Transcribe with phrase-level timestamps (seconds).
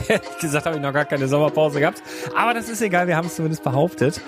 [0.08, 2.02] Ehrlich gesagt habe ich noch gar keine Sommerpause gehabt.
[2.36, 4.20] Aber das ist egal, wir haben es zumindest behauptet.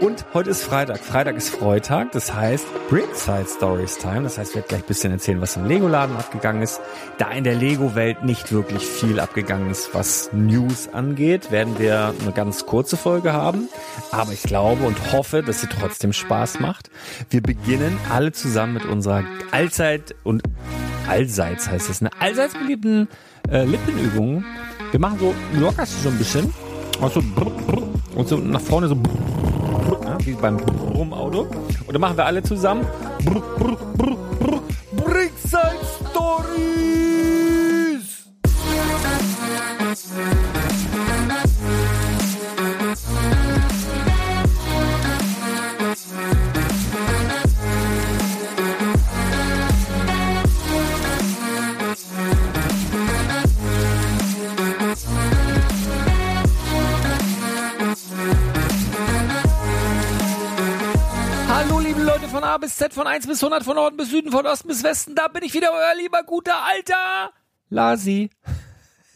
[0.00, 0.98] Und heute ist Freitag.
[1.00, 4.22] Freitag ist Freitag, das heißt Brickside Stories Time.
[4.22, 6.80] Das heißt, ich werde gleich ein bisschen erzählen, was im Lego-Laden abgegangen ist.
[7.18, 12.32] Da in der Lego-Welt nicht wirklich viel abgegangen ist, was News angeht, werden wir eine
[12.32, 13.68] ganz kurze Folge haben.
[14.10, 16.90] Aber ich glaube und hoffe, dass sie trotzdem Spaß macht.
[17.30, 20.42] Wir beginnen alle zusammen mit unserer allzeit und
[21.08, 23.08] allseits heißt es, eine allseits beliebten
[23.50, 24.44] äh, Lippenübung
[24.92, 26.52] wir machen so, lockerst so ein bisschen.
[27.00, 27.22] Und so,
[28.14, 28.96] und so nach vorne so,
[30.24, 31.46] wie beim Brummauto.
[31.86, 32.86] Und dann machen wir alle zusammen.
[62.62, 65.16] Bis Z, von 1 bis 100, von Norden bis Süden, von Osten bis Westen.
[65.16, 67.32] Da bin ich wieder, euer lieber guter alter
[67.68, 68.30] Lasi.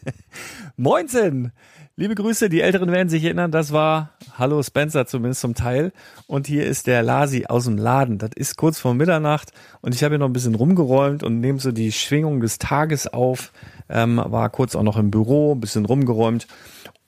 [0.77, 1.53] Moinsen.
[1.95, 5.93] Liebe Grüße, die Älteren werden sich erinnern, das war Hallo Spencer zumindest zum Teil.
[6.27, 8.19] Und hier ist der Lasi aus dem Laden.
[8.19, 11.61] Das ist kurz vor Mitternacht und ich habe hier noch ein bisschen rumgeräumt und nehme
[11.61, 13.53] so die Schwingung des Tages auf.
[13.89, 16.49] Ähm, war kurz auch noch im Büro, ein bisschen rumgeräumt.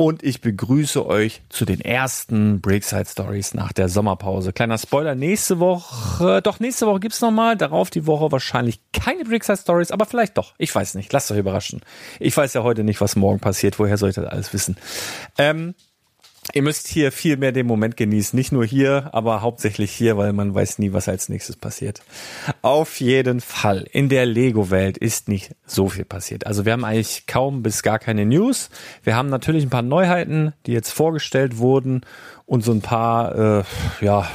[0.01, 4.53] Und ich begrüße euch zu den ersten Breakside Stories nach der Sommerpause.
[4.53, 9.59] Kleiner Spoiler, nächste Woche, doch nächste Woche gibt's nochmal, darauf die Woche wahrscheinlich keine Breakside
[9.59, 10.55] Stories, aber vielleicht doch.
[10.57, 11.81] Ich weiß nicht, lasst euch überraschen.
[12.21, 14.77] Ich weiß ja heute nicht, was morgen passiert, woher soll ich das alles wissen?
[15.37, 15.75] Ähm,
[16.55, 18.37] Ihr müsst hier viel mehr den Moment genießen.
[18.37, 22.03] Nicht nur hier, aber hauptsächlich hier, weil man weiß nie, was als nächstes passiert.
[22.63, 23.87] Auf jeden Fall.
[23.93, 26.47] In der Lego-Welt ist nicht so viel passiert.
[26.47, 28.71] Also wir haben eigentlich kaum bis gar keine News.
[29.05, 32.01] Wir haben natürlich ein paar Neuheiten, die jetzt vorgestellt wurden
[32.47, 33.65] und so ein paar, äh,
[34.01, 34.27] ja,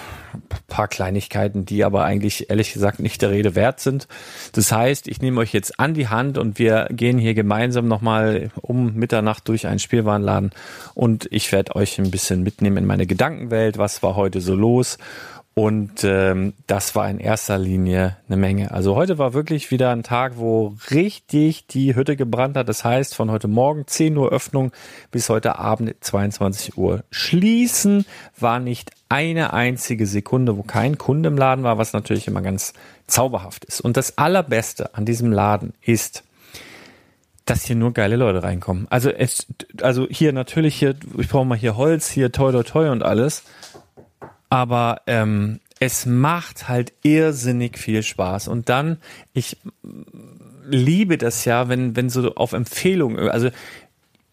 [0.68, 4.08] paar Kleinigkeiten, die aber eigentlich ehrlich gesagt nicht der Rede wert sind.
[4.54, 8.52] Das heißt, ich nehme euch jetzt an die Hand und wir gehen hier gemeinsam nochmal
[8.62, 10.52] um Mitternacht durch einen Spielwarenladen
[10.94, 13.78] und ich werde euch ein bisschen mitnehmen in meine Gedankenwelt.
[13.78, 14.98] Was war heute so los?
[15.56, 18.72] Und ähm, das war in erster Linie eine Menge.
[18.72, 22.68] Also heute war wirklich wieder ein Tag, wo richtig die Hütte gebrannt hat.
[22.70, 24.72] Das heißt, von heute Morgen 10 Uhr Öffnung
[25.12, 28.06] bis heute Abend 22 Uhr schließen
[28.40, 32.74] war nicht eine einzige Sekunde, wo kein Kunde im Laden war, was natürlich immer ganz
[33.06, 33.80] zauberhaft ist.
[33.80, 36.24] Und das Allerbeste an diesem Laden ist,
[37.46, 38.88] dass hier nur geile Leute reinkommen.
[38.90, 39.46] Also es,
[39.82, 43.44] also hier natürlich hier, ich brauche mal hier Holz, hier toi toi toi und alles.
[44.54, 48.48] Aber ähm, es macht halt irrsinnig viel Spaß.
[48.48, 49.00] Und dann,
[49.34, 49.58] ich
[50.64, 53.50] liebe das ja, wenn, wenn so auf Empfehlung, also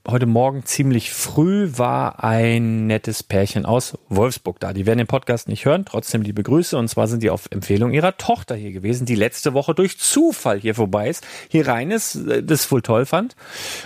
[0.06, 4.74] heute Morgen ziemlich früh war ein nettes Pärchen aus Wolfsburg da.
[4.74, 6.76] Die werden den Podcast nicht hören, trotzdem liebe Grüße.
[6.76, 10.60] Und zwar sind die auf Empfehlung ihrer Tochter hier gewesen, die letzte Woche durch Zufall
[10.60, 13.36] hier vorbei ist, hier rein ist, äh, das wohl toll fand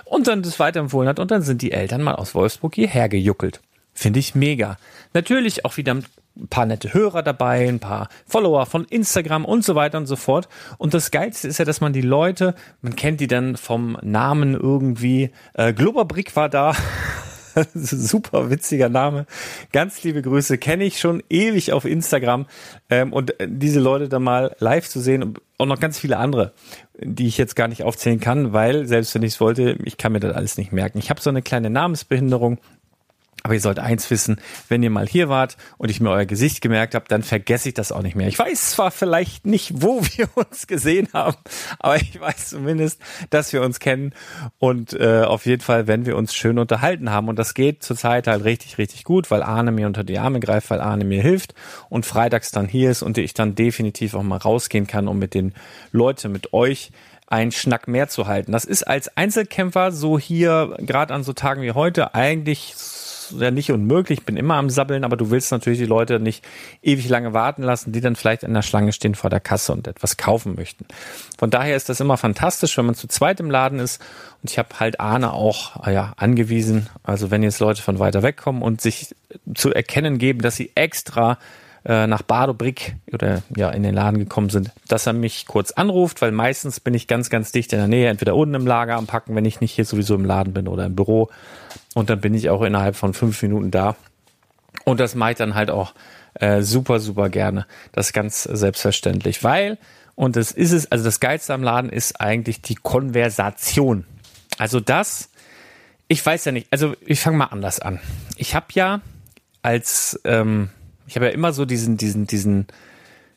[0.04, 1.20] und dann das weiterempfohlen hat.
[1.20, 3.60] Und dann sind die Eltern mal aus Wolfsburg hierher gejuckelt.
[3.92, 4.78] Finde ich mega.
[5.12, 5.96] Natürlich auch wieder
[6.36, 10.16] ein paar nette Hörer dabei, ein paar Follower von Instagram und so weiter und so
[10.16, 10.48] fort.
[10.78, 14.54] Und das Geilste ist ja, dass man die Leute, man kennt die dann vom Namen
[14.54, 16.74] irgendwie, äh, Globerbrick war da.
[17.74, 19.26] Super witziger Name.
[19.72, 20.58] Ganz liebe Grüße.
[20.58, 22.46] Kenne ich schon ewig auf Instagram.
[22.90, 26.16] Ähm, und äh, diese Leute dann mal live zu sehen und auch noch ganz viele
[26.16, 26.52] andere,
[26.98, 30.12] die ich jetzt gar nicht aufzählen kann, weil selbst wenn ich es wollte, ich kann
[30.12, 30.98] mir das alles nicht merken.
[30.98, 32.58] Ich habe so eine kleine Namensbehinderung
[33.44, 36.62] aber ihr sollt eins wissen, wenn ihr mal hier wart und ich mir euer Gesicht
[36.62, 38.26] gemerkt habe, dann vergesse ich das auch nicht mehr.
[38.26, 41.36] Ich weiß zwar vielleicht nicht, wo wir uns gesehen haben,
[41.78, 44.14] aber ich weiß zumindest, dass wir uns kennen
[44.58, 47.28] und äh, auf jeden Fall, wenn wir uns schön unterhalten haben.
[47.28, 50.70] Und das geht zurzeit halt richtig, richtig gut, weil Arne mir unter die Arme greift,
[50.70, 51.54] weil Arne mir hilft
[51.90, 55.34] und freitags dann hier ist und ich dann definitiv auch mal rausgehen kann, um mit
[55.34, 55.52] den
[55.92, 56.92] Leuten, mit euch
[57.26, 58.52] einen Schnack mehr zu halten.
[58.52, 62.74] Das ist als Einzelkämpfer so hier, gerade an so Tagen wie heute, eigentlich
[63.30, 66.44] ja nicht unmöglich, ich bin immer am Sabbeln, aber du willst natürlich die Leute nicht
[66.82, 69.86] ewig lange warten lassen, die dann vielleicht in der Schlange stehen vor der Kasse und
[69.86, 70.86] etwas kaufen möchten.
[71.38, 74.00] Von daher ist das immer fantastisch, wenn man zu zweit im Laden ist.
[74.42, 78.22] Und ich habe halt Ahne auch ah ja, angewiesen, also wenn jetzt Leute von weiter
[78.22, 79.14] weg kommen und sich
[79.54, 81.38] zu erkennen geben, dass sie extra
[81.84, 86.22] äh, nach Badobrick oder ja in den Laden gekommen sind, dass er mich kurz anruft,
[86.22, 89.06] weil meistens bin ich ganz, ganz dicht in der Nähe, entweder unten im Lager am
[89.06, 91.28] Packen, wenn ich nicht hier sowieso im Laden bin oder im Büro.
[91.94, 93.96] Und dann bin ich auch innerhalb von fünf Minuten da.
[94.84, 95.94] Und das mache ich dann halt auch
[96.34, 97.66] äh, super, super gerne.
[97.92, 99.78] Das ist ganz selbstverständlich, weil,
[100.14, 104.04] und das ist es, also das Geilste am Laden ist eigentlich die Konversation.
[104.58, 105.30] Also das,
[106.08, 108.00] ich weiß ja nicht, also ich fange mal anders an.
[108.36, 109.00] Ich habe ja
[109.62, 110.70] als ähm,
[111.06, 112.66] ich habe ja immer so diesen, diesen, diesen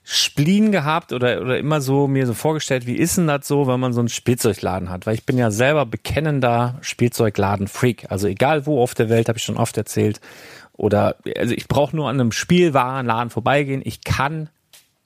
[0.09, 3.79] Spleen gehabt oder, oder immer so mir so vorgestellt, wie ist denn das so, wenn
[3.79, 5.05] man so einen Spielzeugladen hat?
[5.05, 8.09] Weil ich bin ja selber bekennender Spielzeugladen-Freak.
[8.09, 10.21] Also egal wo auf der Welt, habe ich schon oft erzählt.
[10.71, 13.81] Oder also ich brauche nur an einem Spielwarenladen vorbeigehen.
[13.83, 14.49] Ich kann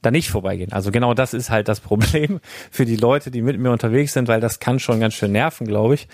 [0.04, 0.72] da nicht vorbeigehen.
[0.72, 2.40] Also genau das ist halt das Problem
[2.72, 5.66] für die Leute, die mit mir unterwegs sind, weil das kann schon ganz schön nerven,
[5.66, 6.08] glaube ich.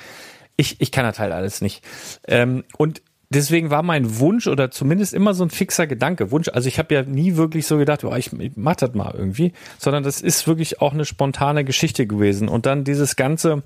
[0.56, 1.84] Ich, ich kann das halt alles nicht.
[2.26, 6.50] Ähm, und deswegen war mein Wunsch oder zumindest immer so ein fixer Gedanke, Wunsch.
[6.50, 9.54] Also ich habe ja nie wirklich so gedacht, oh, ich, ich mach das mal irgendwie,
[9.78, 12.48] sondern das ist wirklich auch eine spontane Geschichte gewesen.
[12.48, 13.64] Und dann dieses ganze,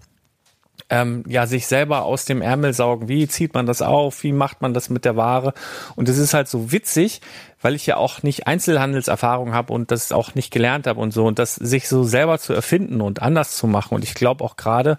[0.89, 3.07] ähm, ja, sich selber aus dem Ärmel saugen.
[3.07, 4.23] Wie zieht man das auf?
[4.23, 5.53] Wie macht man das mit der Ware?
[5.95, 7.21] Und es ist halt so witzig,
[7.61, 11.25] weil ich ja auch nicht Einzelhandelserfahrung habe und das auch nicht gelernt habe und so.
[11.25, 13.95] Und das sich so selber zu erfinden und anders zu machen.
[13.95, 14.97] Und ich glaube auch gerade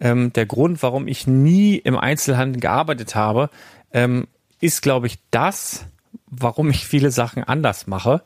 [0.00, 3.50] ähm, der Grund, warum ich nie im Einzelhandel gearbeitet habe,
[3.94, 4.26] ähm,
[4.60, 5.86] ist, glaube ich, das,
[6.26, 8.22] warum ich viele Sachen anders mache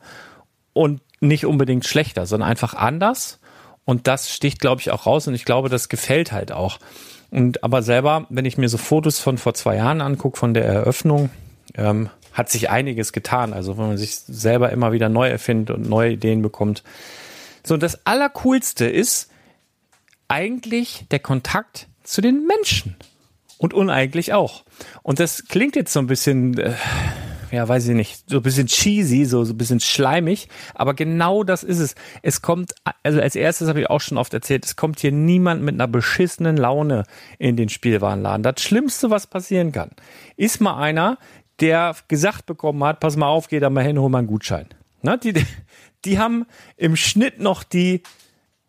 [0.73, 3.39] und nicht unbedingt schlechter, sondern einfach anders.
[3.85, 6.79] Und das sticht, glaube ich, auch raus und ich glaube, das gefällt halt auch.
[7.31, 10.65] Und aber selber, wenn ich mir so Fotos von vor zwei Jahren angucke, von der
[10.65, 11.29] Eröffnung,
[11.75, 13.53] ähm, hat sich einiges getan.
[13.53, 16.83] Also wenn man sich selber immer wieder neu erfindet und neue Ideen bekommt.
[17.63, 19.29] So, das Allercoolste ist
[20.27, 22.95] eigentlich der Kontakt zu den Menschen.
[23.59, 24.63] Und uneigentlich auch.
[25.03, 26.73] Und das klingt jetzt so ein bisschen, äh,
[27.51, 31.43] ja, weiß ich nicht, so ein bisschen cheesy, so, so ein bisschen schleimig, aber genau
[31.43, 31.95] das ist es.
[32.21, 32.73] Es kommt,
[33.03, 35.89] also als erstes habe ich auch schon oft erzählt, es kommt hier niemand mit einer
[35.89, 37.03] beschissenen Laune
[37.37, 38.43] in den Spielwarenladen.
[38.43, 39.91] Das Schlimmste, was passieren kann,
[40.37, 41.17] ist mal einer,
[41.59, 44.67] der gesagt bekommen hat, pass mal auf, geh da mal hin, hol mal einen Gutschein.
[45.01, 45.33] Na, die,
[46.05, 46.45] die haben
[46.77, 48.03] im Schnitt noch die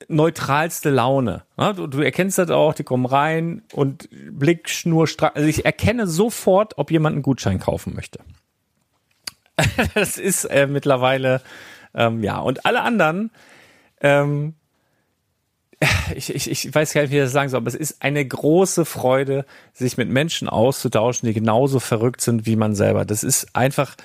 [0.09, 1.45] neutralste Laune.
[1.57, 5.37] Du, du, erkennst das auch, die kommen rein und Blick schnurstracks.
[5.37, 8.21] Also ich erkenne sofort, ob jemand einen Gutschein kaufen möchte.
[9.95, 11.43] das ist äh, mittlerweile,
[11.95, 13.31] ähm, ja, und alle anderen,
[14.01, 14.55] ähm,
[16.15, 18.25] ich, ich, ich weiß gar nicht, wie ich das sagen soll, aber es ist eine
[18.25, 23.05] große Freude, sich mit Menschen auszutauschen, die genauso verrückt sind wie man selber.
[23.05, 23.97] Das ist einfach,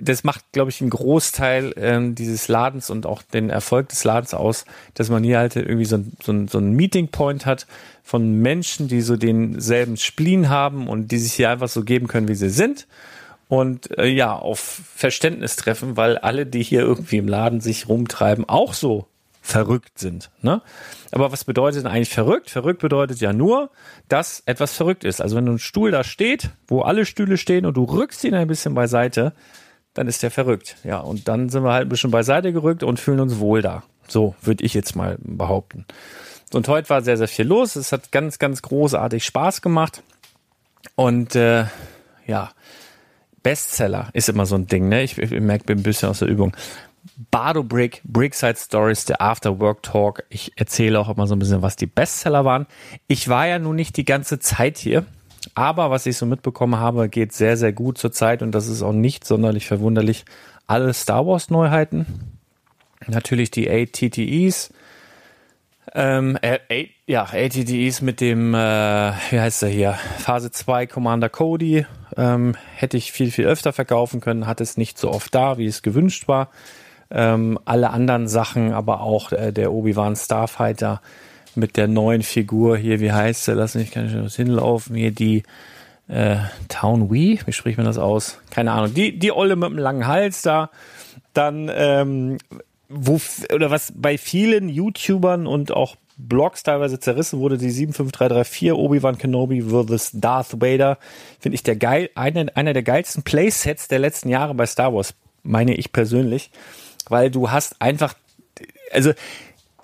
[0.00, 4.32] das macht, glaube ich, einen Großteil ähm, dieses Ladens und auch den Erfolg des Ladens
[4.34, 7.66] aus, dass man hier halt irgendwie so, ein, so, ein, so ein Meeting Point hat
[8.02, 12.28] von Menschen, die so denselben Spleen haben und die sich hier einfach so geben können,
[12.28, 12.86] wie sie sind
[13.48, 14.58] und äh, ja, auf
[14.94, 19.06] Verständnis treffen, weil alle, die hier irgendwie im Laden sich rumtreiben, auch so
[19.42, 20.30] verrückt sind.
[20.40, 20.62] Ne?
[21.10, 22.48] Aber was bedeutet denn eigentlich verrückt?
[22.48, 23.70] Verrückt bedeutet ja nur,
[24.08, 25.20] dass etwas verrückt ist.
[25.20, 28.46] Also wenn ein Stuhl da steht, wo alle Stühle stehen und du rückst ihn ein
[28.46, 29.34] bisschen beiseite,
[29.94, 30.76] dann ist der verrückt.
[30.84, 33.82] Ja, und dann sind wir halt ein bisschen beiseite gerückt und fühlen uns wohl da.
[34.08, 35.86] So würde ich jetzt mal behaupten.
[36.52, 37.76] Und heute war sehr, sehr viel los.
[37.76, 40.02] Es hat ganz, ganz großartig Spaß gemacht.
[40.94, 41.64] Und äh,
[42.26, 42.50] ja,
[43.42, 45.02] Bestseller ist immer so ein Ding, ne?
[45.02, 46.56] Ich, ich merke, bin ein bisschen aus der Übung.
[47.30, 50.24] Bardo Brick, Brickside Stories, der After Work Talk.
[50.28, 52.66] Ich erzähle auch immer so ein bisschen, was die Bestseller waren.
[53.06, 55.04] Ich war ja nun nicht die ganze Zeit hier,
[55.54, 58.82] aber was ich so mitbekommen habe, geht sehr, sehr gut zur Zeit und das ist
[58.82, 60.24] auch nicht sonderlich verwunderlich.
[60.66, 62.06] Alle Star Wars Neuheiten.
[63.06, 64.72] Natürlich die ATTEs,
[65.94, 71.84] ähm, äh, ja, ATDEs mit dem, äh, wie heißt er hier, Phase 2 Commander Cody
[72.16, 75.66] ähm, hätte ich viel, viel öfter verkaufen können, hat es nicht so oft da, wie
[75.66, 76.50] es gewünscht war.
[77.10, 81.02] Ähm, alle anderen Sachen, aber auch äh, der Obi-Wan Starfighter
[81.54, 85.42] mit der neuen Figur hier, wie heißt er, lass mich, kann ich hinlaufen, hier die
[86.08, 86.36] äh,
[86.68, 88.38] Town Wee, wie spricht man das aus?
[88.50, 90.70] Keine Ahnung, die, die Olle mit dem langen Hals da,
[91.34, 92.38] dann ähm,
[92.88, 93.20] wo
[93.52, 99.62] oder was bei vielen YouTubern und auch Blogs teilweise zerrissen wurde, die 75334 Obi-Wan Kenobi
[99.62, 100.10] vs.
[100.14, 100.98] Darth Vader,
[101.40, 105.14] finde ich der geil, einer, einer der geilsten Playsets der letzten Jahre bei Star Wars,
[105.42, 106.50] meine ich persönlich,
[107.08, 108.14] weil du hast einfach,
[108.92, 109.12] also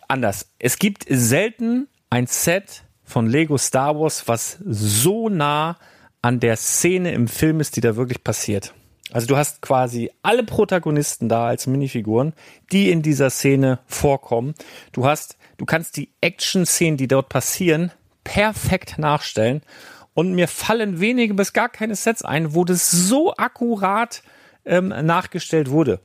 [0.08, 0.50] anders.
[0.58, 5.78] Es gibt selten ein Set von Lego Star Wars, was so nah
[6.20, 8.74] an der Szene im Film ist, die da wirklich passiert.
[9.10, 12.34] Also du hast quasi alle Protagonisten da als Minifiguren,
[12.72, 14.54] die in dieser Szene vorkommen.
[14.92, 17.90] Du hast, du kannst die Action-Szenen, die dort passieren,
[18.24, 19.62] perfekt nachstellen.
[20.12, 24.22] Und mir fallen wenige bis gar keine Sets ein, wo das so akkurat
[24.66, 26.00] ähm, nachgestellt wurde.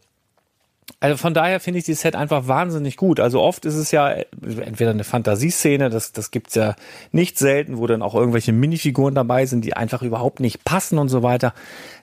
[1.03, 3.19] Also von daher finde ich die Set einfach wahnsinnig gut.
[3.19, 4.09] Also oft ist es ja
[4.41, 6.77] entweder eine Fantasieszene, das, das gibt's ja
[7.11, 11.09] nicht selten, wo dann auch irgendwelche Minifiguren dabei sind, die einfach überhaupt nicht passen und
[11.09, 11.53] so weiter.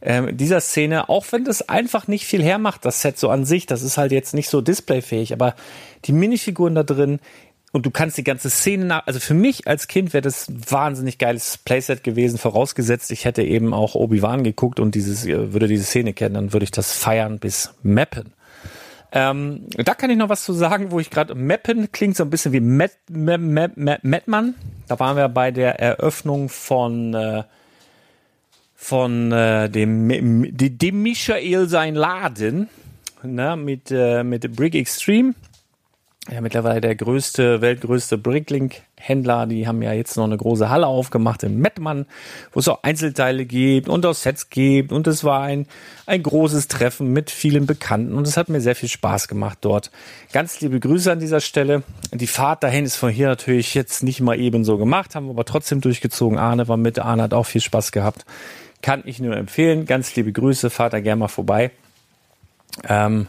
[0.03, 3.65] Ähm, dieser Szene, auch wenn das einfach nicht viel hermacht, das Set so an sich,
[3.65, 5.55] das ist halt jetzt nicht so displayfähig, aber
[6.05, 7.21] die Minifiguren da drin,
[7.73, 10.61] und du kannst die ganze Szene nach, also für mich als Kind wäre das ein
[10.69, 15.69] wahnsinnig geiles Playset gewesen, vorausgesetzt, ich hätte eben auch Obi-Wan geguckt und dieses, äh, würde
[15.69, 18.35] diese Szene kennen, dann würde ich das feiern bis mappen.
[19.13, 22.31] Ähm, da kann ich noch was zu sagen, wo ich gerade Mappen klingt so ein
[22.31, 23.73] bisschen wie Met, Met.
[24.89, 27.43] Da waren wir bei der Eröffnung von äh,
[28.77, 32.69] von äh, dem dem Michael sein Laden
[33.23, 35.35] ne, mit äh, mit Brick Extreme
[36.29, 39.47] ja mittlerweile der größte, weltgrößte Bricklink-Händler.
[39.47, 42.05] Die haben ja jetzt noch eine große Halle aufgemacht in Mettmann,
[42.53, 44.93] wo es auch Einzelteile gibt und auch Sets gibt.
[44.93, 45.67] Und es war ein,
[46.05, 49.91] ein großes Treffen mit vielen Bekannten und es hat mir sehr viel Spaß gemacht dort.
[50.33, 51.83] Ganz liebe Grüße an dieser Stelle.
[52.13, 55.31] Die Fahrt dahin ist von hier natürlich jetzt nicht mal eben so gemacht, haben wir
[55.31, 56.39] aber trotzdem durchgezogen.
[56.39, 58.27] Arne war mit, Arne hat auch viel Spaß gehabt.
[58.83, 59.87] Kann ich nur empfehlen.
[59.87, 61.71] Ganz liebe Grüße, fahrt da gerne mal vorbei.
[62.89, 63.27] Ähm,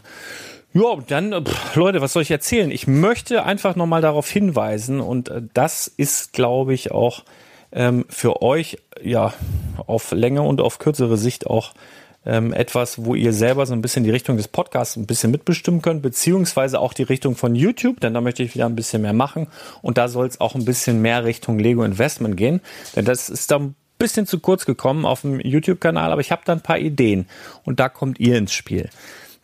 [0.74, 2.70] ja, dann, pff, Leute, was soll ich erzählen?
[2.70, 7.24] Ich möchte einfach nochmal darauf hinweisen und äh, das ist, glaube ich, auch
[7.72, 9.34] ähm, für euch ja
[9.86, 11.72] auf längere und auf kürzere Sicht auch
[12.24, 15.82] ähm, etwas, wo ihr selber so ein bisschen die Richtung des Podcasts ein bisschen mitbestimmen
[15.82, 19.12] könnt, beziehungsweise auch die Richtung von YouTube, denn da möchte ich wieder ein bisschen mehr
[19.12, 19.48] machen
[19.80, 22.60] und da soll es auch ein bisschen mehr Richtung Lego Investment gehen,
[22.94, 26.52] denn das ist dann bisschen zu kurz gekommen auf dem YouTube-Kanal, aber ich habe da
[26.52, 27.26] ein paar Ideen
[27.64, 28.90] und da kommt ihr ins Spiel.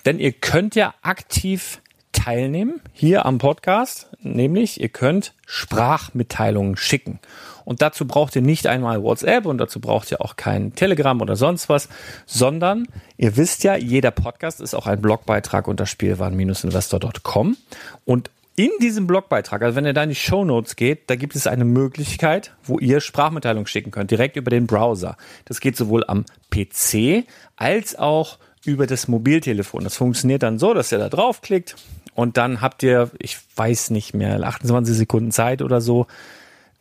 [0.09, 7.21] Denn ihr könnt ja aktiv teilnehmen hier am Podcast, nämlich ihr könnt Sprachmitteilungen schicken.
[7.67, 11.37] Und dazu braucht ihr nicht einmal WhatsApp und dazu braucht ihr auch kein Telegram oder
[11.37, 11.91] sonst was,
[12.25, 12.89] sondern
[13.19, 17.59] ihr wisst ja, jeder Podcast ist auch ein Blogbeitrag unter spielwaren-investor.com
[18.07, 21.37] und in diesem Blogbeitrag, also wenn ihr da in die Show Notes geht, da gibt
[21.37, 25.19] es eine Möglichkeit, wo ihr Sprachmitteilungen schicken könnt, direkt über den Browser.
[25.45, 28.39] Das geht sowohl am PC als auch
[28.69, 29.83] über das Mobiltelefon.
[29.83, 31.75] Das funktioniert dann so, dass ihr da draufklickt
[32.15, 36.07] und dann habt ihr, ich weiß nicht mehr, 28 Sekunden Zeit oder so,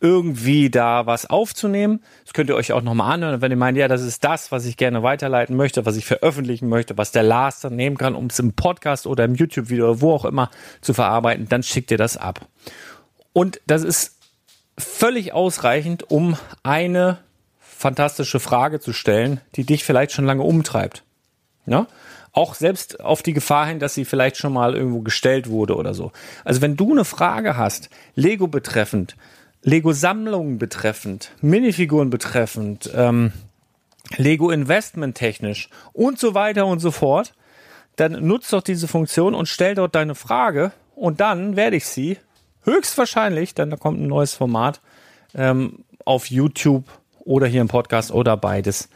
[0.00, 2.00] irgendwie da was aufzunehmen.
[2.24, 3.40] Das könnt ihr euch auch nochmal anhören.
[3.40, 6.68] wenn ihr meint, ja, das ist das, was ich gerne weiterleiten möchte, was ich veröffentlichen
[6.68, 10.00] möchte, was der Lars dann nehmen kann, um es im Podcast oder im YouTube-Video oder
[10.02, 10.50] wo auch immer
[10.82, 12.46] zu verarbeiten, dann schickt ihr das ab.
[13.32, 14.18] Und das ist
[14.76, 17.18] völlig ausreichend, um eine
[17.58, 21.02] fantastische Frage zu stellen, die dich vielleicht schon lange umtreibt.
[21.68, 21.86] Ja?
[22.32, 25.94] Auch selbst auf die Gefahr hin, dass sie vielleicht schon mal irgendwo gestellt wurde oder
[25.94, 26.12] so.
[26.44, 29.16] Also wenn du eine Frage hast, Lego betreffend,
[29.62, 33.32] Lego-Sammlungen betreffend, Minifiguren betreffend, ähm,
[34.16, 37.34] Lego Investment technisch und so weiter und so fort,
[37.96, 42.18] dann nutzt doch diese Funktion und stell dort deine Frage und dann werde ich sie
[42.62, 44.80] höchstwahrscheinlich, denn da kommt ein neues Format
[45.34, 46.84] ähm, auf YouTube
[47.20, 48.88] oder hier im Podcast oder beides,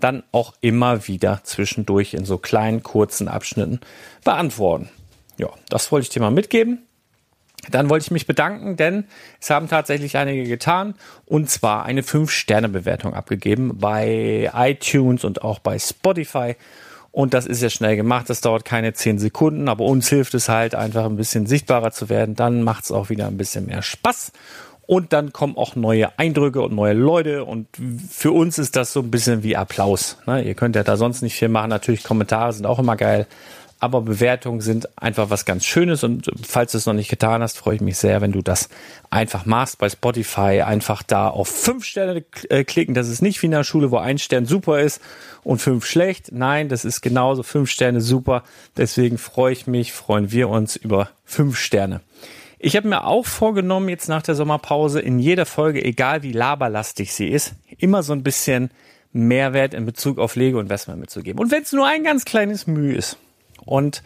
[0.00, 3.80] dann auch immer wieder zwischendurch in so kleinen, kurzen Abschnitten
[4.24, 4.90] beantworten.
[5.38, 6.82] Ja, das wollte ich dir mal mitgeben.
[7.70, 9.04] Dann wollte ich mich bedanken, denn
[9.40, 10.94] es haben tatsächlich einige getan
[11.26, 16.56] und zwar eine 5-Sterne-Bewertung abgegeben bei iTunes und auch bei Spotify.
[17.12, 20.48] Und das ist ja schnell gemacht, das dauert keine 10 Sekunden, aber uns hilft es
[20.48, 22.36] halt einfach ein bisschen sichtbarer zu werden.
[22.36, 24.32] Dann macht es auch wieder ein bisschen mehr Spaß.
[24.90, 27.44] Und dann kommen auch neue Eindrücke und neue Leute.
[27.44, 27.68] Und
[28.10, 30.16] für uns ist das so ein bisschen wie Applaus.
[30.26, 30.42] Ne?
[30.42, 31.70] Ihr könnt ja da sonst nicht viel machen.
[31.70, 33.28] Natürlich Kommentare sind auch immer geil.
[33.78, 36.02] Aber Bewertungen sind einfach was ganz Schönes.
[36.02, 38.68] Und falls du es noch nicht getan hast, freue ich mich sehr, wenn du das
[39.10, 40.62] einfach machst bei Spotify.
[40.62, 42.96] Einfach da auf fünf Sterne äh, klicken.
[42.96, 45.00] Das ist nicht wie in der Schule, wo ein Stern super ist
[45.44, 46.32] und fünf schlecht.
[46.32, 48.42] Nein, das ist genauso fünf Sterne super.
[48.76, 52.00] Deswegen freue ich mich, freuen wir uns über fünf Sterne.
[52.62, 57.14] Ich habe mir auch vorgenommen, jetzt nach der Sommerpause in jeder Folge, egal wie laberlastig
[57.14, 58.70] sie ist, immer so ein bisschen
[59.14, 61.40] Mehrwert in Bezug auf Lego Investment mitzugeben.
[61.40, 63.16] Und wenn es nur ein ganz kleines Mühe ist.
[63.64, 64.02] Und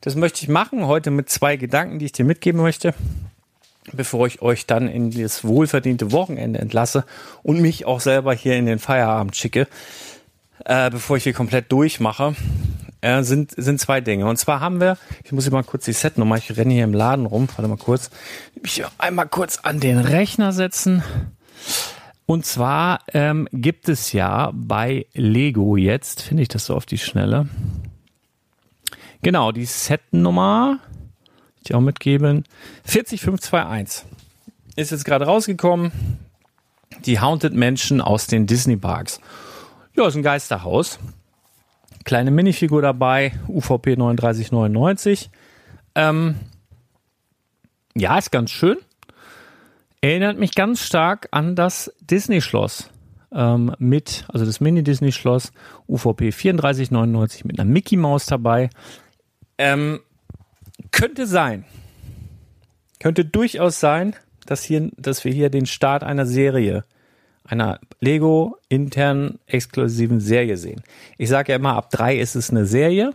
[0.00, 2.94] das möchte ich machen heute mit zwei Gedanken, die ich dir mitgeben möchte,
[3.92, 7.04] bevor ich euch dann in das wohlverdiente Wochenende entlasse
[7.42, 9.68] und mich auch selber hier in den Feierabend schicke,
[10.64, 12.34] äh, bevor ich hier komplett durchmache
[13.00, 14.26] äh, sind, sind zwei Dinge.
[14.26, 16.94] Und zwar haben wir, ich muss hier mal kurz die Setnummer, ich renne hier im
[16.94, 18.10] Laden rum, warte mal kurz,
[18.62, 21.02] mich einmal kurz an den Rechner setzen.
[22.26, 26.98] Und zwar ähm, gibt es ja bei Lego jetzt, finde ich das so auf die
[26.98, 27.48] Schnelle.
[29.22, 30.78] Genau, die Setnummer,
[31.66, 32.44] die auch mitgeben,
[32.84, 34.06] 40521
[34.76, 35.92] ist jetzt gerade rausgekommen.
[37.04, 39.20] Die Haunted Menschen aus den Disney Parks.
[39.94, 40.98] Ja, ist ein Geisterhaus
[42.04, 45.30] kleine Minifigur dabei, UVP 3999.
[45.94, 46.36] Ähm,
[47.94, 48.76] ja, ist ganz schön.
[50.00, 52.90] Erinnert mich ganz stark an das Disney-Schloss
[53.32, 55.52] ähm, mit, also das Mini-Disney-Schloss,
[55.88, 58.70] UVP 3499 mit einer Mickey Maus dabei.
[59.58, 60.00] Ähm,
[60.90, 61.64] könnte sein,
[62.98, 66.84] könnte durchaus sein, dass, hier, dass wir hier den Start einer Serie
[67.50, 70.82] einer Lego internen exklusiven Serie sehen.
[71.18, 73.14] Ich sage ja immer, ab drei ist es eine Serie.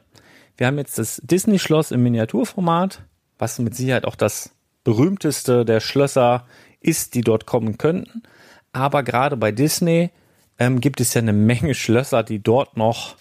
[0.58, 3.02] Wir haben jetzt das Disney-Schloss im Miniaturformat,
[3.38, 4.52] was mit Sicherheit auch das
[4.84, 6.46] berühmteste der Schlösser
[6.80, 8.24] ist, die dort kommen könnten.
[8.72, 10.12] Aber gerade bei Disney
[10.60, 13.16] ähm, gibt es ja eine Menge Schlösser, die dort noch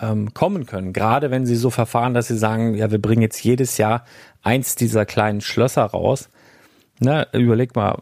[0.00, 0.92] ähm, kommen können.
[0.92, 4.04] Gerade wenn sie so verfahren, dass sie sagen, ja, wir bringen jetzt jedes Jahr
[4.42, 6.28] eins dieser kleinen Schlösser raus.
[6.98, 7.98] Ne, überleg mal,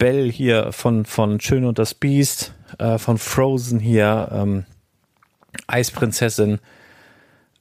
[0.00, 4.64] Belle hier von, von Schön und das Biest, äh, von Frozen hier, ähm,
[5.66, 6.58] Eisprinzessin.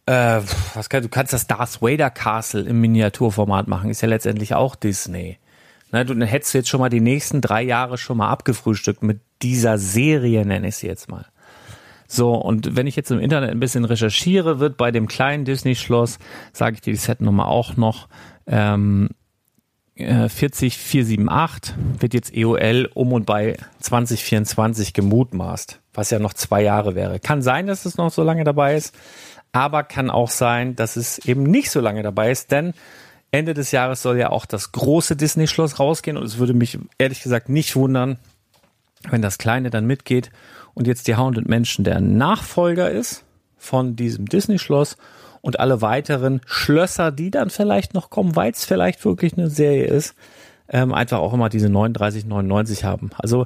[0.06, 0.40] Äh,
[0.74, 4.76] was kann, du kannst das Darth Vader Castle im Miniaturformat machen, ist ja letztendlich auch
[4.76, 5.38] Disney.
[5.92, 9.04] Ne, du, dann hättest du jetzt schon mal die nächsten drei Jahre schon mal abgefrühstückt
[9.04, 11.26] mit dieser Serie, nenne ich sie jetzt mal.
[12.08, 16.20] So, und wenn ich jetzt im Internet ein bisschen recherchiere, wird bei dem kleinen Disney-Schloss,
[16.54, 18.08] sage ich dir die Setnummer auch noch,
[18.48, 19.10] ähm,
[20.00, 26.96] 40478 äh, wird jetzt EOL um und bei 2024 gemutmaßt, was ja noch zwei Jahre
[26.96, 27.20] wäre.
[27.20, 28.96] Kann sein, dass es noch so lange dabei ist,
[29.52, 32.74] aber kann auch sein, dass es eben nicht so lange dabei ist, denn
[33.32, 37.22] Ende des Jahres soll ja auch das große Disney-Schloss rausgehen und es würde mich ehrlich
[37.22, 38.18] gesagt nicht wundern,
[39.10, 40.32] wenn das Kleine dann mitgeht
[40.74, 43.24] und jetzt die Haunted Menschen der Nachfolger ist
[43.58, 44.98] von diesem Disney-Schloss
[45.42, 49.86] und alle weiteren Schlösser, die dann vielleicht noch kommen, weil es vielleicht wirklich eine Serie
[49.86, 50.16] ist,
[50.68, 53.10] ähm, einfach auch immer diese 39,99 haben.
[53.18, 53.46] Also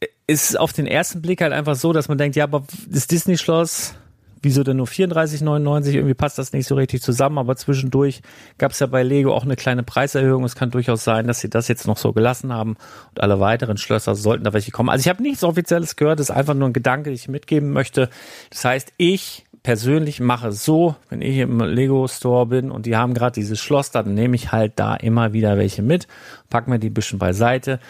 [0.00, 3.06] äh, ist auf den ersten Blick halt einfach so, dass man denkt, ja, aber das
[3.06, 3.94] Disney-Schloss
[4.42, 5.92] wieso denn nur 34,99?
[5.92, 8.22] Irgendwie passt das nicht so richtig zusammen, aber zwischendurch
[8.58, 10.44] gab es ja bei Lego auch eine kleine Preiserhöhung.
[10.44, 12.76] Es kann durchaus sein, dass sie das jetzt noch so gelassen haben
[13.10, 14.88] und alle weiteren Schlösser sollten da welche kommen.
[14.88, 17.72] Also ich habe nichts Offizielles gehört, das ist einfach nur ein Gedanke, den ich mitgeben
[17.72, 18.08] möchte.
[18.50, 23.14] Das heißt, ich persönlich mache so, wenn ich im Lego Store bin und die haben
[23.14, 26.08] gerade dieses Schloss, dann nehme ich halt da immer wieder welche mit,
[26.48, 27.80] pack mir die bisschen beiseite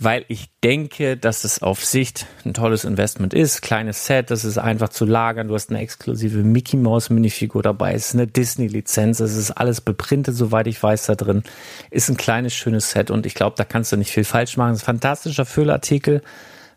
[0.00, 3.62] weil ich denke, dass es auf Sicht ein tolles Investment ist.
[3.62, 5.48] Kleines Set, das ist einfach zu lagern.
[5.48, 7.94] Du hast eine exklusive Mickey Mouse Minifigur dabei.
[7.94, 9.18] Es ist eine Disney Lizenz.
[9.18, 11.42] Es ist alles beprintet, soweit ich weiß, da drin.
[11.90, 14.72] Ist ein kleines, schönes Set und ich glaube, da kannst du nicht viel falsch machen.
[14.72, 16.22] Es ist ein fantastischer Füllartikel.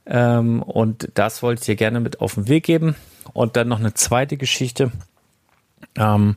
[0.07, 2.95] Ähm, und das wollte ich dir gerne mit auf den Weg geben.
[3.33, 4.91] Und dann noch eine zweite Geschichte.
[5.95, 6.35] Ähm,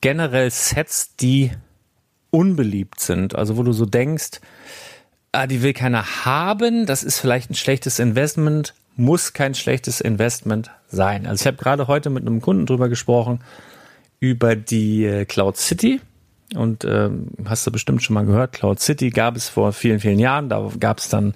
[0.00, 1.50] generell Sets, die
[2.30, 3.34] unbeliebt sind.
[3.34, 4.40] Also wo du so denkst,
[5.32, 10.70] ah, die will keiner haben, das ist vielleicht ein schlechtes Investment, muss kein schlechtes Investment
[10.88, 11.26] sein.
[11.26, 13.40] Also ich habe gerade heute mit einem Kunden drüber gesprochen,
[14.20, 16.00] über die äh, Cloud City.
[16.54, 20.18] Und ähm, hast du bestimmt schon mal gehört, Cloud City gab es vor vielen, vielen
[20.18, 20.48] Jahren.
[20.48, 21.34] Da gab es dann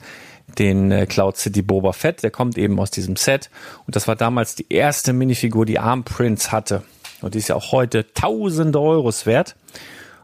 [0.58, 3.50] den äh, Cloud City Boba Fett, der kommt eben aus diesem Set.
[3.86, 6.82] Und das war damals die erste Minifigur, die Arm Prince hatte.
[7.22, 9.56] Und die ist ja auch heute tausende Euros wert.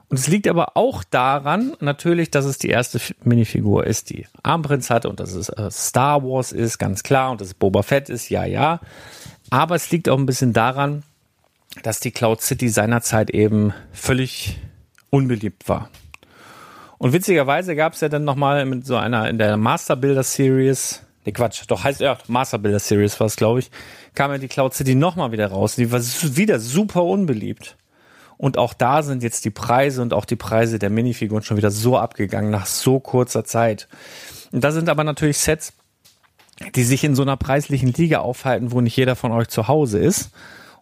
[0.09, 4.89] Und es liegt aber auch daran, natürlich, dass es die erste Minifigur ist, die Armprinz
[4.89, 8.09] hatte und dass es äh, Star Wars ist, ganz klar, und dass es Boba Fett
[8.09, 8.81] ist, ja, ja.
[9.51, 11.03] Aber es liegt auch ein bisschen daran,
[11.83, 14.59] dass die Cloud City seinerzeit eben völlig
[15.11, 15.91] unbeliebt war.
[16.99, 21.03] Und witzigerweise gab es ja dann nochmal mit so einer in der Master Builder Series,
[21.25, 23.71] ne Quatsch, doch heißt ja Master Builder Series war es, glaube ich,
[24.15, 25.77] kam ja die Cloud City nochmal wieder raus.
[25.77, 27.77] Die war wieder super unbeliebt.
[28.39, 31.71] Und auch da sind jetzt die Preise und auch die Preise der Minifiguren schon wieder
[31.71, 33.89] so abgegangen nach so kurzer Zeit.
[34.53, 35.73] Und da sind aber natürlich Sets,
[36.75, 39.99] die sich in so einer preislichen Liga aufhalten, wo nicht jeder von euch zu Hause
[39.99, 40.31] ist.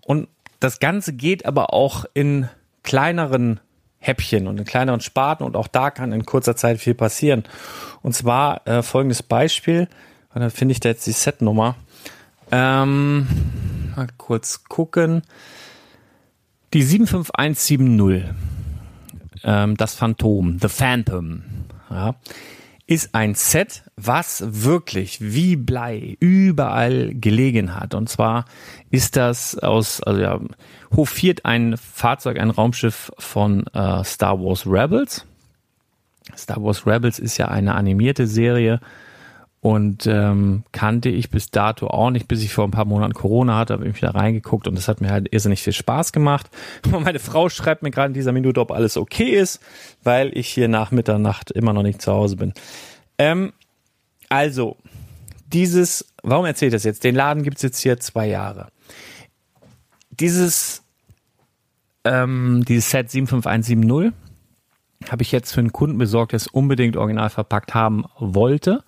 [0.03, 0.29] Und
[0.61, 2.49] das Ganze geht aber auch in
[2.83, 3.61] kleineren
[4.07, 7.45] Häppchen und in kleineren Sparten und auch da kann in kurzer Zeit viel passieren.
[8.03, 9.89] Und zwar äh, folgendes Beispiel,
[10.35, 11.77] und dann finde ich da jetzt die Setnummer.
[12.51, 13.27] Ähm,
[13.97, 15.23] mal kurz gucken.
[16.73, 18.25] Die 75170,
[19.45, 21.43] ähm, das Phantom, The Phantom,
[21.89, 22.17] ja,
[22.87, 27.95] ist ein Set, was wirklich wie Blei überall gelegen hat.
[27.95, 28.45] Und zwar
[28.91, 30.41] ist das aus, also ja,
[30.95, 35.27] hofiert ein Fahrzeug, ein Raumschiff von äh, Star Wars Rebels.
[36.37, 38.81] Star Wars Rebels ist ja eine animierte Serie
[39.65, 43.57] und ähm, kannte ich bis dato auch nicht, bis ich vor ein paar Monaten Corona
[43.57, 46.51] hatte, habe ich wieder reingeguckt und das hat mir halt irrsinnig viel Spaß gemacht.
[46.91, 49.61] Meine Frau schreibt mir gerade in dieser Minute, ob alles okay ist,
[50.03, 52.53] weil ich hier nach Mitternacht immer noch nicht zu Hause bin.
[53.17, 53.55] Ähm,
[54.29, 54.77] also,
[55.51, 57.03] dieses, warum erzähle ich das jetzt?
[57.03, 58.69] Den Laden gibt's jetzt hier zwei Jahre.
[60.11, 60.83] Dieses,
[62.05, 64.13] ähm, dieses Set 75170
[65.09, 68.85] habe ich jetzt für einen Kunden besorgt, der es unbedingt original verpackt haben wollte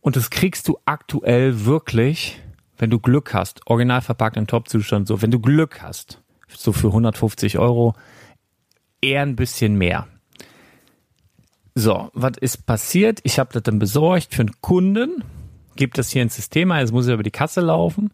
[0.00, 2.40] und das kriegst du aktuell wirklich,
[2.76, 6.88] wenn du Glück hast, original verpackt im Top-Zustand, so, wenn du Glück hast, so für
[6.88, 7.94] 150 Euro,
[9.00, 10.06] eher ein bisschen mehr.
[11.74, 13.20] So, was ist passiert?
[13.22, 15.22] Ich habe das dann besorgt für einen Kunden,
[15.76, 18.12] gibt das hier ins System ein, jetzt muss er über die Kasse laufen,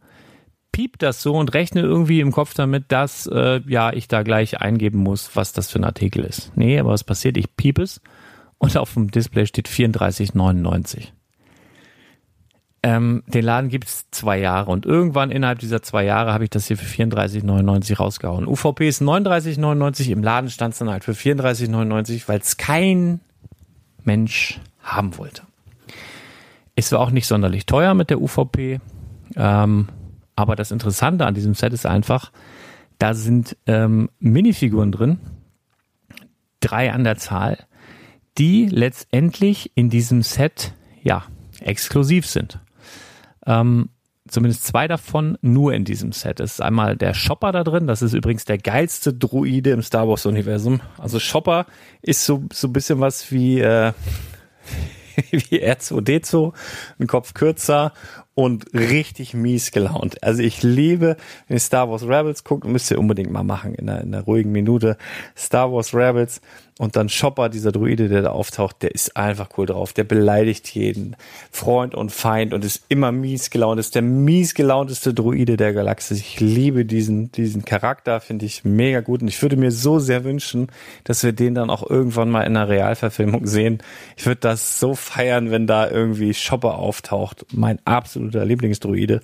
[0.70, 4.60] piept das so und rechne irgendwie im Kopf damit, dass äh, ja ich da gleich
[4.60, 6.52] eingeben muss, was das für ein Artikel ist.
[6.56, 7.36] Nee, aber was passiert?
[7.36, 8.00] Ich piep es
[8.58, 11.13] und auf dem Display steht 34,99.
[12.84, 16.66] Ähm, den Laden gibt's zwei Jahre und irgendwann innerhalb dieser zwei Jahre habe ich das
[16.66, 18.46] hier für 34,99 rausgehauen.
[18.46, 23.20] UVP ist 39,99, im Laden stand es dann halt für 34,99, weil es kein
[24.04, 25.44] Mensch haben wollte.
[26.76, 28.80] Es war auch nicht sonderlich teuer mit der UVP,
[29.34, 29.88] ähm,
[30.36, 32.32] aber das Interessante an diesem Set ist einfach,
[32.98, 35.20] da sind ähm, Minifiguren drin,
[36.60, 37.64] drei an der Zahl,
[38.36, 41.24] die letztendlich in diesem Set ja
[41.60, 42.58] exklusiv sind.
[43.46, 43.90] Ähm,
[44.28, 46.40] zumindest zwei davon nur in diesem Set.
[46.40, 47.86] Es ist einmal der Shopper da drin.
[47.86, 50.80] Das ist übrigens der geilste Druide im Star Wars Universum.
[50.98, 51.66] Also Shopper
[52.00, 53.92] ist so, so ein bisschen was wie, äh,
[55.30, 56.52] wie R2D2,
[56.98, 57.92] ein Kopf kürzer
[58.34, 60.22] und richtig mies gelaunt.
[60.22, 63.88] Also ich liebe, wenn ihr Star Wars Rebels guckt, müsst ihr unbedingt mal machen in
[63.88, 64.96] einer, in einer ruhigen Minute.
[65.36, 66.40] Star Wars Rebels
[66.76, 69.92] und dann Chopper, dieser Druide, der da auftaucht, der ist einfach cool drauf.
[69.92, 71.14] Der beleidigt jeden
[71.52, 73.78] Freund und Feind und ist immer mies gelaunt.
[73.78, 76.18] Ist der mies gelaunteste Druide der Galaxis.
[76.18, 79.22] Ich liebe diesen, diesen Charakter, finde ich mega gut.
[79.22, 80.66] Und ich würde mir so sehr wünschen,
[81.04, 83.78] dass wir den dann auch irgendwann mal in einer Realverfilmung sehen.
[84.16, 87.46] Ich würde das so feiern, wenn da irgendwie Chopper auftaucht.
[87.52, 89.20] Mein absoluter Lieblingsdruide.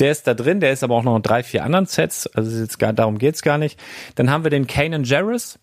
[0.00, 2.26] Der ist da drin, der ist aber auch noch in drei, vier anderen Sets.
[2.28, 3.78] Also jetzt gar, darum geht's gar nicht.
[4.14, 5.58] Dann haben wir den Kanan Jarrus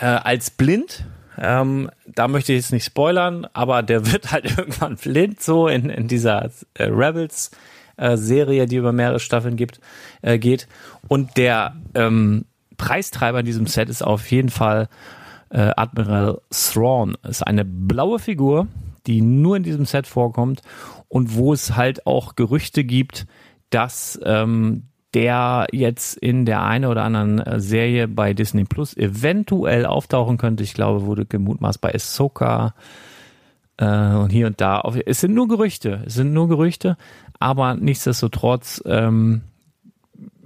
[0.00, 1.04] äh, als blind.
[1.40, 5.88] Ähm, da möchte ich jetzt nicht spoilern, aber der wird halt irgendwann blind, so in,
[5.88, 7.50] in dieser äh, Rebels
[7.96, 9.80] äh, Serie, die über mehrere Staffeln gibt,
[10.22, 10.66] äh, geht.
[11.06, 12.44] Und der ähm,
[12.76, 14.88] Preistreiber in diesem Set ist auf jeden Fall
[15.50, 17.16] äh, Admiral Thrawn.
[17.24, 18.66] Ist eine blaue Figur,
[19.06, 20.62] die nur in diesem Set vorkommt
[21.08, 23.26] und wo es halt auch Gerüchte gibt,
[23.70, 29.86] dass ähm, der jetzt in der eine oder anderen äh, Serie bei Disney Plus eventuell
[29.86, 30.62] auftauchen könnte.
[30.62, 32.74] Ich glaube, wurde gemutmaßt bei Ahsoka
[33.78, 34.82] äh, und hier und da.
[35.06, 36.96] Es sind nur Gerüchte, es sind nur Gerüchte,
[37.38, 39.42] aber nichtsdestotrotz ähm,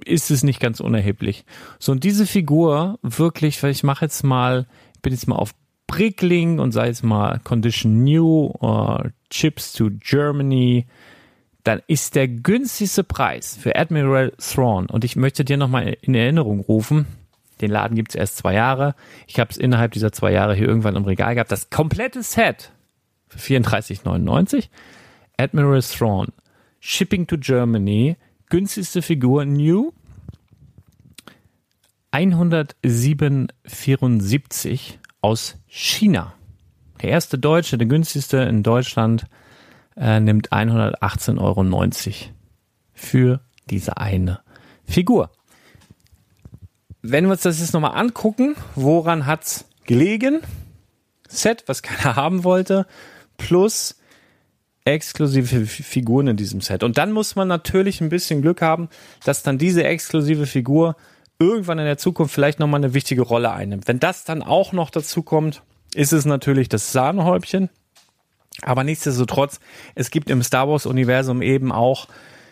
[0.04, 1.44] ist es nicht ganz unerheblich.
[1.78, 5.54] So, und diese Figur wirklich, weil ich mache jetzt mal, ich bin jetzt mal auf
[5.86, 8.98] Brickling und sei es mal Condition New, uh,
[9.28, 10.86] Chips to Germany,
[11.64, 16.60] dann ist der günstigste Preis für Admiral Thrawn, und ich möchte dir nochmal in Erinnerung
[16.60, 17.06] rufen,
[17.62, 18.96] den Laden gibt es erst zwei Jahre.
[19.28, 21.52] Ich habe es innerhalb dieser zwei Jahre hier irgendwann im Regal gehabt.
[21.52, 22.72] Das komplette Set
[23.28, 24.64] für 34,99.
[25.36, 26.32] Admiral Thrawn.
[26.80, 28.16] Shipping to Germany.
[28.48, 29.92] Günstigste Figur New.
[32.10, 34.80] 107,74
[35.20, 36.34] aus China.
[37.00, 39.26] Der erste Deutsche, der günstigste in Deutschland
[39.96, 41.64] äh, nimmt 118,90 Euro
[42.92, 44.40] für diese eine
[44.84, 45.30] Figur.
[47.02, 50.40] Wenn wir uns das jetzt nochmal angucken, woran hat's gelegen?
[51.28, 52.86] Set, was keiner haben wollte,
[53.36, 53.96] plus
[54.84, 56.82] exklusive Figuren in diesem Set.
[56.82, 58.88] Und dann muss man natürlich ein bisschen Glück haben,
[59.24, 60.96] dass dann diese exklusive Figur
[61.38, 63.88] irgendwann in der Zukunft vielleicht nochmal eine wichtige Rolle einnimmt.
[63.88, 65.62] Wenn das dann auch noch dazu kommt,
[65.94, 67.68] ist es natürlich das Sahnehäubchen.
[68.60, 69.60] Aber nichtsdestotrotz,
[69.94, 72.08] es gibt im Star Wars-Universum eben auch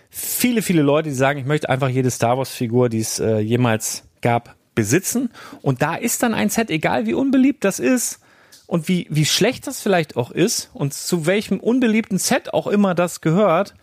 [0.08, 4.04] viele, viele Leute, die sagen, ich möchte einfach jede Star Wars-Figur, die es äh, jemals
[4.22, 5.30] gab, besitzen.
[5.62, 8.20] Und da ist dann ein Set, egal wie unbeliebt das ist
[8.66, 12.94] und wie, wie schlecht das vielleicht auch ist und zu welchem unbeliebten Set auch immer
[12.94, 13.74] das gehört,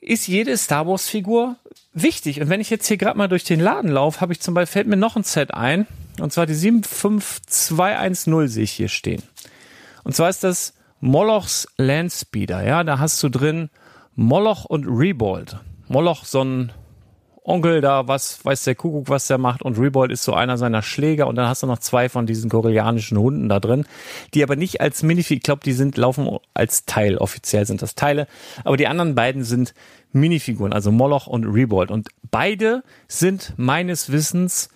[0.00, 1.56] ist jede Star Wars-Figur
[1.92, 2.40] wichtig.
[2.40, 4.72] Und wenn ich jetzt hier gerade mal durch den Laden laufe, habe ich zum Beispiel,
[4.72, 5.86] fällt mir noch ein Set ein.
[6.20, 9.22] Und zwar die 75210 sehe ich hier stehen.
[10.04, 13.70] Und zwar ist das Molochs Landspeeder, ja, da hast du drin
[14.14, 15.58] Moloch und Rebold.
[15.86, 16.72] Moloch, so ein
[17.48, 19.62] Onkel da, was weiß der Kuckuck, was der macht.
[19.62, 21.26] Und Rebold ist so einer seiner Schläger.
[21.28, 23.86] Und dann hast du noch zwei von diesen koreanischen Hunden da drin,
[24.34, 27.94] die aber nicht als Minifigur, ich glaube, die sind laufen als Teil, offiziell sind das
[27.94, 28.26] Teile,
[28.64, 29.72] aber die anderen beiden sind
[30.12, 31.90] Minifiguren, also Moloch und Rebold.
[31.90, 34.68] Und beide sind meines Wissens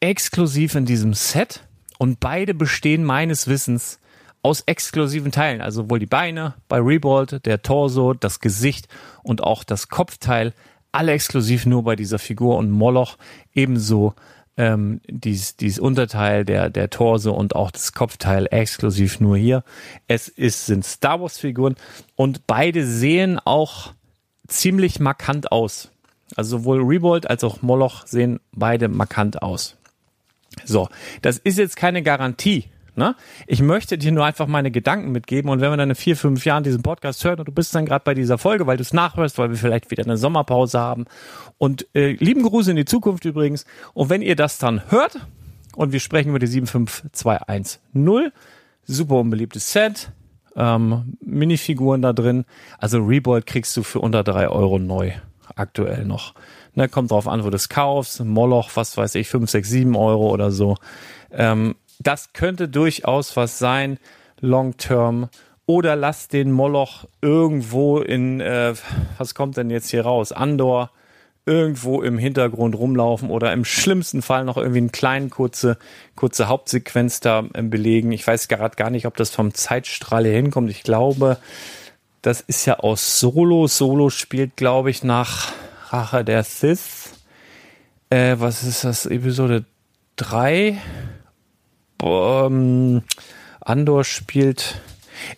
[0.00, 1.64] exklusiv in diesem Set.
[1.98, 3.99] Und beide bestehen meines Wissens
[4.42, 8.88] aus exklusiven Teilen, also sowohl die Beine bei Rebold, der Torso, das Gesicht
[9.22, 10.54] und auch das Kopfteil,
[10.92, 13.16] alle exklusiv nur bei dieser Figur und Moloch
[13.54, 14.14] ebenso
[14.56, 19.62] ähm, dies, dies Unterteil, der, der Torso und auch das Kopfteil exklusiv nur hier.
[20.08, 21.76] Es ist, sind Star Wars Figuren
[22.16, 23.92] und beide sehen auch
[24.48, 25.90] ziemlich markant aus.
[26.36, 29.76] Also sowohl Rebold als auch Moloch sehen beide markant aus.
[30.64, 30.88] So,
[31.22, 33.14] das ist jetzt keine Garantie, Ne?
[33.46, 36.44] Ich möchte dir nur einfach meine Gedanken mitgeben und wenn wir dann in vier, fünf
[36.44, 38.92] Jahren diesen Podcast hören und du bist dann gerade bei dieser Folge, weil du es
[38.92, 41.06] nachhörst, weil wir vielleicht wieder eine Sommerpause haben
[41.58, 45.18] und äh, lieben Gruß in die Zukunft übrigens und wenn ihr das dann hört
[45.76, 48.32] und wir sprechen über die 75210,
[48.84, 50.10] super unbeliebtes Set,
[50.56, 52.44] ähm, Minifiguren da drin,
[52.78, 55.12] also Rebold kriegst du für unter drei Euro neu
[55.56, 56.34] aktuell noch.
[56.74, 58.24] Ne, kommt drauf an, wo du es kaufst.
[58.24, 60.76] Moloch, was weiß ich, fünf, sechs, sieben Euro oder so.
[61.32, 63.98] Ähm, das könnte durchaus was sein,
[64.40, 65.28] long term.
[65.66, 68.74] Oder lass den Moloch irgendwo in, äh,
[69.18, 70.32] was kommt denn jetzt hier raus?
[70.32, 70.90] Andor,
[71.46, 75.78] irgendwo im Hintergrund rumlaufen oder im schlimmsten Fall noch irgendwie eine kleine kurze,
[76.16, 78.12] kurze Hauptsequenz da äh, belegen.
[78.12, 80.70] Ich weiß gerade gar nicht, ob das vom Zeitstrahl hier hinkommt.
[80.70, 81.38] Ich glaube,
[82.22, 83.66] das ist ja aus Solo.
[83.66, 85.52] Solo spielt, glaube ich, nach
[85.90, 87.12] Rache der Sith.
[88.10, 89.06] Äh, was ist das?
[89.06, 89.64] Episode
[90.16, 90.78] 3?
[92.02, 93.02] Ähm,
[93.60, 94.80] Andor spielt.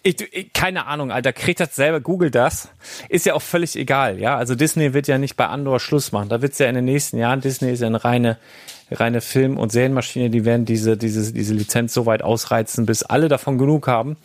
[0.02, 2.68] Ich, ich, keine Ahnung, Alter, kriegt das selber, google das.
[3.08, 4.36] Ist ja auch völlig egal, ja.
[4.36, 6.28] Also Disney wird ja nicht bei Andor Schluss machen.
[6.28, 8.38] Da wird's ja in den nächsten Jahren, Disney ist ja eine reine,
[8.90, 13.28] reine Film- und Serienmaschine, die werden diese, diese, diese Lizenz so weit ausreizen, bis alle
[13.28, 14.16] davon genug haben.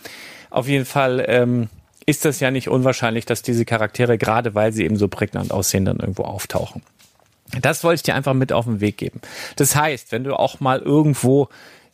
[0.50, 1.70] Auf jeden Fall ähm,
[2.06, 5.86] ist das ja nicht unwahrscheinlich, dass diese Charaktere, gerade weil sie eben so prägnant aussehen,
[5.86, 6.82] dann irgendwo auftauchen.
[7.62, 9.22] Das wollte ich dir einfach mit auf den Weg geben.
[9.56, 11.50] Das heißt, wenn du auch mal irgendwo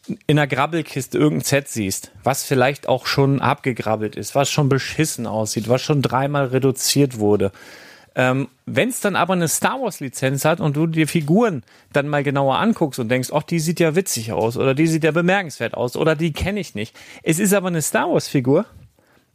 [0.07, 5.27] in einer Grabbelkiste irgendein Set siehst, was vielleicht auch schon abgegrabbelt ist, was schon beschissen
[5.27, 7.51] aussieht, was schon dreimal reduziert wurde.
[8.15, 11.63] Ähm, Wenn es dann aber eine Star Wars Lizenz hat und du dir Figuren
[11.93, 15.03] dann mal genauer anguckst und denkst, ach, die sieht ja witzig aus oder die sieht
[15.03, 16.95] ja bemerkenswert aus oder die kenne ich nicht.
[17.23, 18.65] Es ist aber eine Star Wars Figur.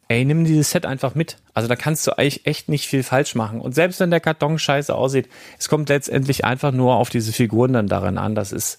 [0.06, 1.36] Ey, nimm dieses Set einfach mit.
[1.52, 3.60] Also da kannst du eigentlich echt nicht viel falsch machen.
[3.60, 5.28] Und selbst wenn der Karton scheiße aussieht,
[5.58, 8.34] es kommt letztendlich einfach nur auf diese Figuren dann darin an.
[8.34, 8.78] Das ist,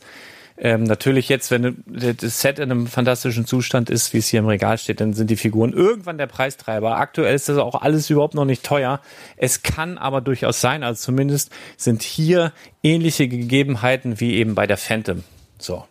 [0.62, 4.48] ähm, natürlich jetzt, wenn das Set in einem fantastischen Zustand ist, wie es hier im
[4.48, 6.98] Regal steht, dann sind die Figuren irgendwann der Preistreiber.
[6.98, 9.00] Aktuell ist das auch alles überhaupt noch nicht teuer.
[9.38, 12.52] Es kann aber durchaus sein, also zumindest sind hier
[12.84, 15.24] ähnliche Gegebenheiten wie eben bei der Phantom.
[15.58, 15.86] So.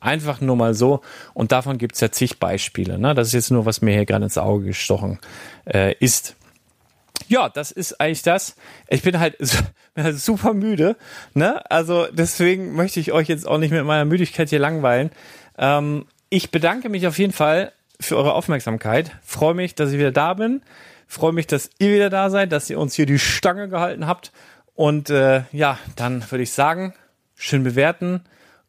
[0.00, 1.00] Einfach nur mal so.
[1.34, 2.98] Und davon gibt's ja zig Beispiele.
[2.98, 3.14] Ne?
[3.14, 5.18] Das ist jetzt nur, was mir hier gerade ins Auge gestochen
[5.66, 6.36] äh, ist
[7.28, 8.56] ja, das ist eigentlich das.
[8.88, 9.38] Ich bin halt,
[9.94, 10.96] bin halt super müde,
[11.34, 11.68] ne?
[11.70, 15.10] Also deswegen möchte ich euch jetzt auch nicht mit meiner Müdigkeit hier langweilen.
[15.58, 19.12] Ähm, ich bedanke mich auf jeden Fall für eure Aufmerksamkeit.
[19.24, 20.62] Freue mich, dass ich wieder da bin.
[21.08, 24.32] Freue mich, dass ihr wieder da seid, dass ihr uns hier die Stange gehalten habt.
[24.74, 26.94] Und äh, ja, dann würde ich sagen,
[27.36, 28.22] schön bewerten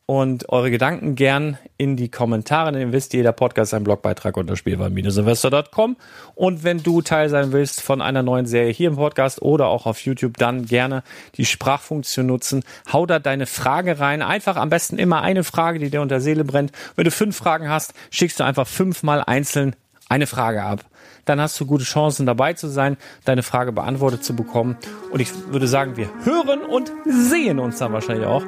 [0.07, 2.71] und eure Gedanken gern in die Kommentare.
[2.71, 5.97] Denn ihr wisst, jeder Podcast ist ein Blogbeitrag unter spielwaren-silvester.com.
[6.33, 9.85] Und wenn du Teil sein willst von einer neuen Serie hier im Podcast oder auch
[9.85, 11.03] auf YouTube, dann gerne
[11.35, 12.63] die Sprachfunktion nutzen.
[12.91, 14.21] Hau da deine Frage rein.
[14.21, 16.71] Einfach am besten immer eine Frage, die dir unter Seele brennt.
[16.95, 19.75] Wenn du fünf Fragen hast, schickst du einfach fünfmal einzeln
[20.07, 20.85] eine Frage ab.
[21.25, 24.77] Dann hast du gute Chancen dabei zu sein, deine Frage beantwortet zu bekommen.
[25.11, 28.45] Und ich würde sagen, wir hören und sehen uns dann wahrscheinlich auch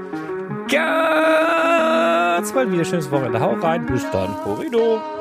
[0.72, 1.49] ganz
[2.54, 2.86] bald wieder.
[2.86, 3.40] Schönes Wochenende.
[3.40, 3.86] Hau rein.
[3.86, 4.34] Bis dann.
[4.44, 5.19] Corrido.